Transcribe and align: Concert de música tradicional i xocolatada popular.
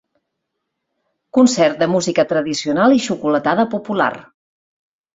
Concert 1.39 1.77
de 1.85 1.89
música 1.97 2.27
tradicional 2.33 2.99
i 2.99 3.07
xocolatada 3.07 3.71
popular. 3.79 4.13